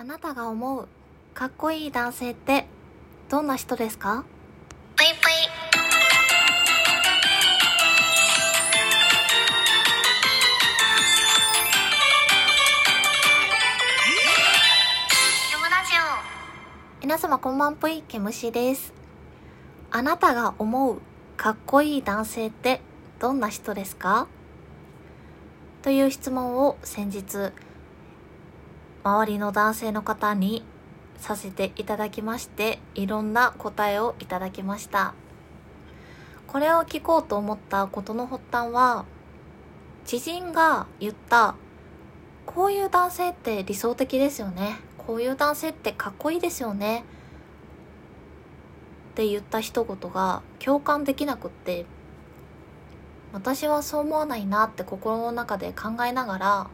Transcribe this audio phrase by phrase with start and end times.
[0.00, 0.88] あなたが思う
[1.34, 2.64] かっこいい男性って
[3.28, 4.24] どんな人ですか？
[4.96, 5.32] ぷいぷい。
[17.02, 18.94] 皆様こんばんぷいけむしです。
[19.90, 21.02] あなたが思う
[21.36, 22.80] かっこいい男性って
[23.18, 24.28] どんな人ですか？
[25.82, 27.52] という質問を先日
[29.02, 30.62] 周りの男性の方に
[31.16, 35.14] させていただきましていろんな答えをいただきました。
[36.46, 39.04] これを聞こうと思ったことの発端は
[40.04, 41.54] 知人が言った
[42.44, 44.80] こういう男性って理想的ですよね。
[44.98, 47.04] こういう男性ってかっこいいですよね。
[49.12, 51.86] って言った一言が共感できなくって
[53.32, 56.70] 私はそう思わないなって心の中で考えながら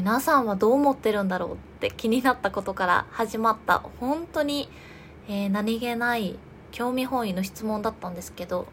[0.00, 4.70] 皆さんはどう思ってるんだろうって気になったことから始まった本当に、
[5.28, 6.38] えー何気ない
[6.70, 8.66] 興味本位の質問だったんですけど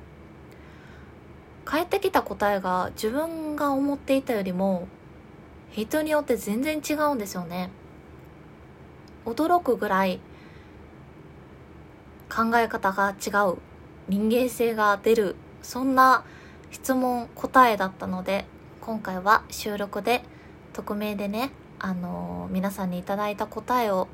[1.66, 4.88] 返ってきた答えが自分が思っていたよりも
[5.72, 7.72] 人によって全然違うんですよね。
[9.26, 10.22] 驚くぐらい
[12.34, 13.58] 考え方が違う
[14.08, 16.24] 人間性が出るそんな
[16.72, 18.46] 質問答えだったので
[18.80, 20.24] 今回は収録で
[20.78, 24.08] 匿名でねあのー皆さんにいただいた答えを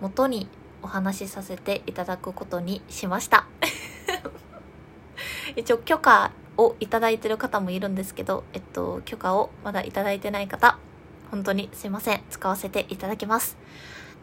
[0.00, 0.48] 元に
[0.82, 3.46] お話しさせていただくことにしました。
[5.56, 10.78] 一応許可をいただいてる方もいるんですけど、えっと、許可をまだいただいてない方
[11.30, 12.22] 本当にすいません。
[12.30, 13.56] 使わせていただきます。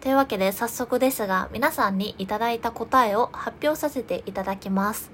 [0.02, 5.12] というわけで早速ですが皆さんにいただいた答えを発表させていただきます。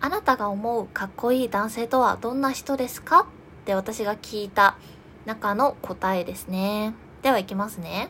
[0.00, 3.26] あなたが思うかっこいい男性とはどんな人ですか？
[3.62, 4.76] って私が聞いた
[5.24, 6.94] 中の答えですね。
[7.22, 8.08] ではいきますね。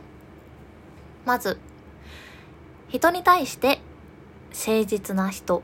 [1.27, 1.59] まず
[2.89, 3.79] 人に対して
[4.51, 5.63] 誠実な人。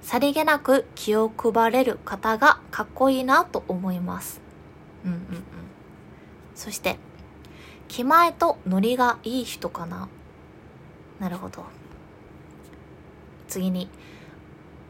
[0.00, 4.40] さりげなく気を配れる方がかっこいいなと思います。
[5.04, 5.42] うんうんうん。
[6.54, 6.96] そして
[7.88, 10.08] 気前とノリがいい人かな。
[11.18, 11.64] なるほど。
[13.48, 13.90] 次に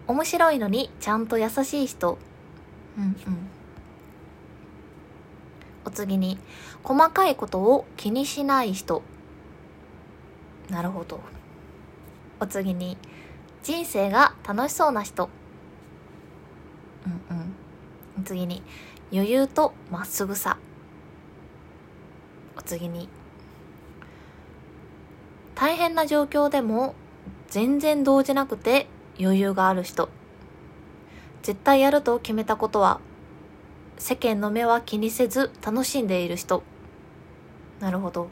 [0.07, 2.17] 面白いのにちゃんと優しい人。
[2.99, 3.15] うんうん。
[5.85, 6.39] お次に
[6.83, 9.03] 細かいことを気にしない人。
[10.69, 11.21] なるほど。
[12.39, 12.97] お次に
[13.63, 15.29] 人生が楽しそうな人。
[17.07, 17.55] うんうん。
[18.19, 18.63] お次に
[19.13, 20.59] 余裕とまっすぐさ。
[22.57, 23.09] お次に
[25.55, 26.95] 大変な状況でも
[27.49, 28.87] 全然動じなくて
[29.19, 30.09] 余裕がある人。
[31.43, 33.01] 絶対やると決めたことは
[33.99, 36.63] 世間の目は気にせず楽しんでいる人。
[37.81, 38.29] なるほど。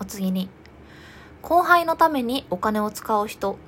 [0.00, 0.48] お次に
[1.42, 3.58] 後輩のためにお金を使う人。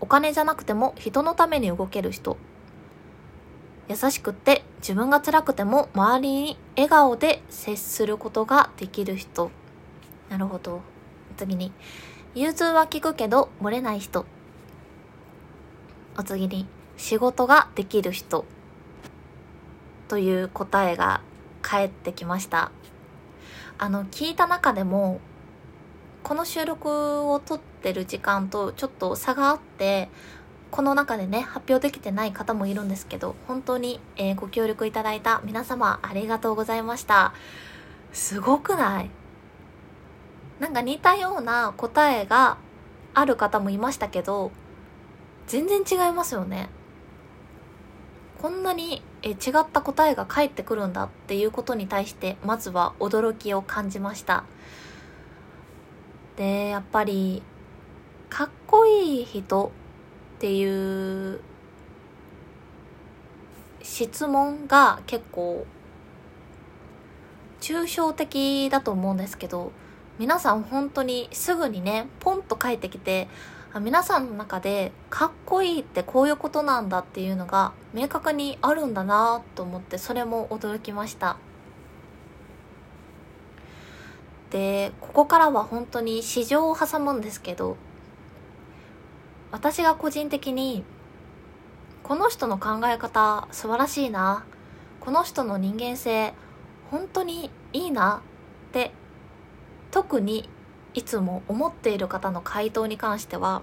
[0.00, 2.36] お金じゃなくても人のために動ける人。
[3.88, 9.50] 優しくって自分が辛くても周りに笑顔で接することができる人。
[10.28, 10.80] なるほど。
[11.36, 11.72] 次に
[12.34, 14.24] 融通は利くけど漏れない人。
[16.16, 16.66] お次に
[17.02, 18.44] 仕事ができる人
[20.06, 21.20] という答えが
[21.60, 22.70] 返ってきました。
[23.76, 25.20] あの聞いた中でも
[26.22, 26.88] この収録
[27.28, 30.10] を撮ってる時間とちょっと差があって
[30.70, 37.34] この中でね発表できてない方もいるんですけど本当に、えーご協力いただいた皆様ありがとうございました。
[38.12, 39.10] すごくない？
[40.60, 42.58] なんか似たような答えが
[43.12, 44.52] ある方もいましたけど
[45.48, 46.68] 全然違いますよね。
[48.42, 54.42] こんなにえ違った答えが返ってくるんだっていうことに対してまずは驚きを感じました。
[56.34, 57.40] でやっぱり
[58.30, 59.70] かっこいい人
[60.38, 61.38] っていう
[63.80, 65.64] 質問が結構
[67.60, 69.70] 抽象的だと思うんですけど
[70.18, 73.28] 皆さん本当にすぐにねポンと返ってきて
[73.80, 81.38] 皆さんの中でかっこいいってこういうことなんだっていうのが明確にあるんだなと思ってそれも驚きました。
[84.50, 87.78] でここからは本当に市場を挟むんですけど
[89.50, 90.84] 私が個人的に
[92.02, 94.44] この人の考え方素晴らしいな
[95.00, 96.34] この人の人間性
[96.90, 98.20] 本当にいいな
[98.68, 98.90] って
[99.90, 100.50] 特に
[100.94, 103.62] いつも思っている方の回答に関しては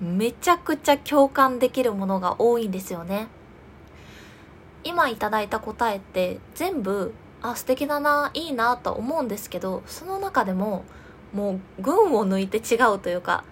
[0.00, 3.28] めちゃくちゃ共感できるものが多いんですよね。
[4.84, 7.12] 今いただいた答えって全部
[7.42, 10.84] あ素敵だないいなと思うんですけどその中でも
[11.32, 13.44] もう群を抜いて違うというか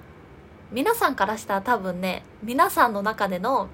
[0.70, 3.69] 皆さんからしたら多分ね皆さんの中での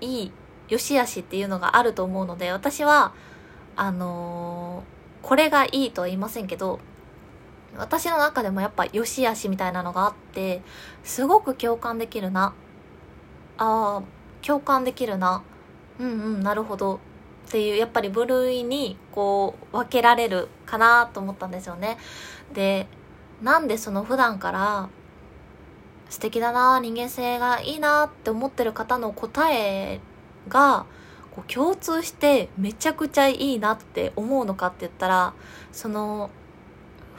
[0.00, 0.32] いい
[0.68, 3.14] 良し悪しっていうのがあると思うので私は
[3.74, 6.80] あのーこれがいいとは言いませんけど
[7.76, 10.62] 私の中でもやっぱ良し悪しみたいなのがあって
[11.04, 12.54] すごく共感できるな。
[13.58, 15.42] あー共感できるな。
[15.98, 17.00] うんうんなるほど。
[17.48, 21.98] っていうやっぱり部類にこう分けられるかなと思ったんですよね。
[22.52, 22.86] で
[23.42, 24.88] なんでその普段から
[26.08, 30.00] 素敵だな人間性がいいなって思ってる方の答え
[30.48, 30.84] が
[31.34, 35.32] こう共通してめちゃくちゃいいなって思うのかって言ったら
[35.72, 36.30] その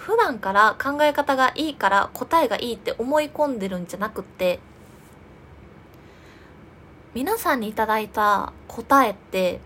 [0.03, 4.59] 普段から考え方がいいから答えがいいって思い込んでるんじゃなくって
[7.13, 9.61] 皆さんにいただいた答えって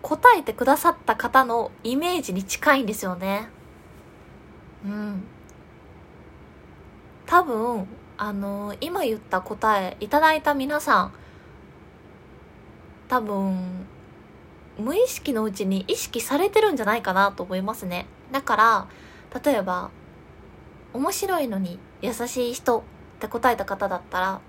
[0.00, 3.48] 答えてくださった方のイメージに近いんですよね。
[4.82, 5.24] うん。
[7.26, 7.86] 多分
[8.16, 11.12] あの今言った答えいただいた皆さん
[13.08, 13.86] 多分
[14.78, 18.06] 無意識のうちに意識されてるんじゃないかなと思いますね。
[18.32, 18.86] だから
[19.44, 19.90] 例えば
[20.92, 22.82] 面白いのに優しい人っ
[23.20, 24.40] て答えた方だったら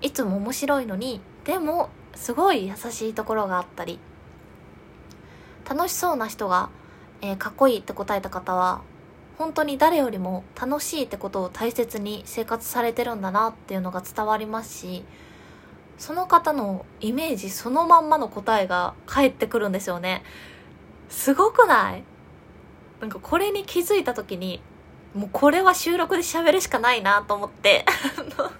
[0.00, 3.98] いつも面白いのにでもすごい優しいところがあったり
[5.68, 6.70] 楽しそうな人が、
[7.20, 8.82] えーかっこいいって答えた方は
[9.38, 15.04] 本当に誰よりも楽しいってことを大切に生活されてるんだなっていうのが伝わりますし
[15.98, 20.24] その方のイメージそのまんまの答えが返ってくるんですよね。
[21.08, 22.04] すごくない？
[23.02, 24.62] なんかこれに気づいた時に
[25.12, 27.84] もうこれは収録で喋るしかないなと思って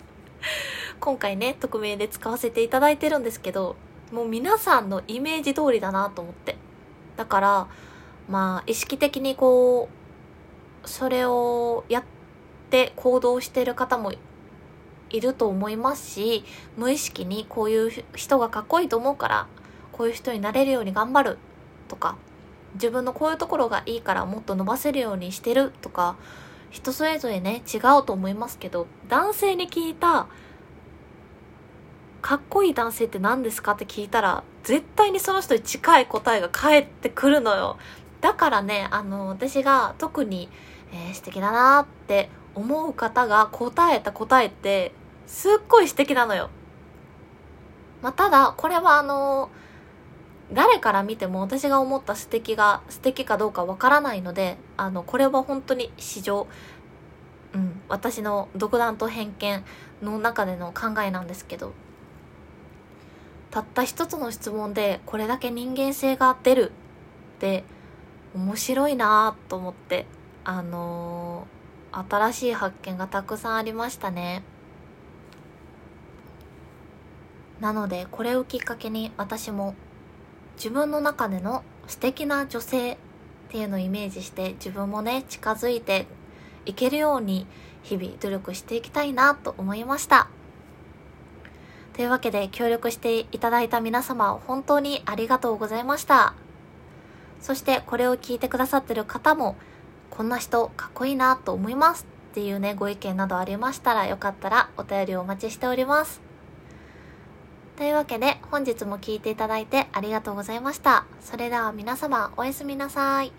[0.98, 3.76] 今回ね匿名で使わせていただいてるんですけど
[4.10, 6.56] もう皆さんのイメージ通りだなと思って。
[7.16, 7.66] だから
[8.28, 9.88] まあ意識的にこ
[10.84, 12.04] うそれをやっ
[12.70, 14.12] て行動してる方も
[15.10, 16.44] いると思いますし
[16.76, 19.46] 無意識にこういう人がかっこいいと思うから
[19.92, 21.38] こういう人になれるように頑張る
[21.86, 22.16] とか
[22.74, 26.16] 自分のこういうところがいいからもっと伸ばせるようにしてるとか
[26.70, 30.26] 人それぞれね違うと思いますけど男性に聞いた
[32.22, 37.78] かっこいい男性って何ですかって聞いたら絶対にその人に近い答えが返ってくるのよ。
[38.20, 40.48] だからねあの私が特に、
[40.92, 44.92] えー素敵だなって思う方が答えた答えって
[45.26, 46.48] すっごい素敵なのよ。
[48.02, 49.50] まあ、ただこれはあの
[50.52, 56.46] 誰から見ても私が思った素敵が素敵かどうかわからないのであのこれは本当に市場
[57.54, 59.64] うん私の独断と偏見
[60.02, 61.72] の中での考えなんですけど
[63.50, 66.72] たった一つの質問でこれだけ人間性が出る
[67.36, 67.64] って
[68.34, 70.06] 面白いなと思って
[70.44, 71.62] あのー
[71.92, 74.42] 新しい発見がたくさんありましたね。
[77.60, 79.76] なのでこれをきっかけに私も
[80.62, 82.96] 自分の中での素敵な女性っ
[83.48, 86.06] ていうのをイメージして自分もね近づいて
[86.66, 87.48] いけるように
[87.82, 90.28] 日々努力していきたいなと思いました。
[91.94, 96.34] というわけで協力していただいた皆様本当にありがとうございました。
[97.40, 99.56] そしてこれを聞いてくださってる方も
[100.10, 106.31] こんな人かっこいいなと思いますっていうねご意見などありましたらよかったらお便りをお待ちしております。
[107.82, 111.04] というわけで本日も聞いていただいてありがとうございました。
[111.20, 113.32] それでは皆様おやすみなさい。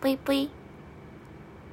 [0.00, 0.50] ぷいぷい。